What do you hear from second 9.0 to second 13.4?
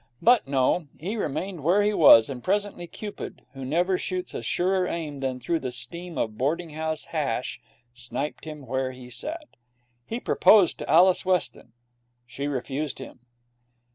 sat. He proposed to Alice Weston. She refused him.